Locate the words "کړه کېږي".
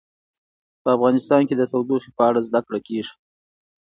2.65-3.13